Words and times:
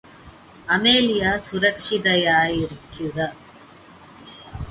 Amelia 0.69 1.23
സുരക്ഷിതായായിരിക്കുക 1.37 3.17